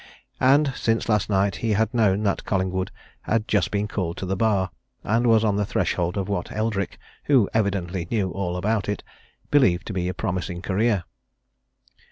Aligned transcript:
And 0.39 0.73
since 0.75 1.07
last 1.07 1.29
night 1.29 1.57
he 1.57 1.73
had 1.73 1.93
known 1.93 2.23
that 2.23 2.43
Collingwood 2.43 2.89
had 3.21 3.47
just 3.47 3.69
been 3.69 3.87
called 3.87 4.17
to 4.17 4.25
the 4.25 4.35
Bar, 4.35 4.71
and 5.03 5.27
was 5.27 5.43
on 5.43 5.57
the 5.57 5.63
threshold 5.63 6.17
of 6.17 6.27
what 6.27 6.51
Eldrick, 6.51 6.97
who 7.25 7.47
evidently 7.53 8.07
knew 8.09 8.31
all 8.31 8.57
about 8.57 8.89
it, 8.89 9.03
believed 9.51 9.85
to 9.85 9.93
be 9.93 10.07
a 10.07 10.13
promising 10.15 10.63
career. 10.63 11.03